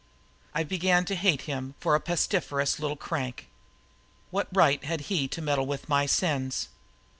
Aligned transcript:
I 0.55 0.63
began 0.63 1.05
to 1.05 1.15
hate 1.15 1.43
him 1.43 1.75
for 1.79 1.93
a 1.93 1.99
pestiferous 2.01 2.79
little 2.79 2.95
crank. 2.97 3.49
What 4.31 4.47
right 4.51 4.83
had 4.83 5.01
he 5.01 5.27
to 5.27 5.43
meddle 5.43 5.67
with 5.67 5.89
my 5.89 6.07
sins? 6.07 6.69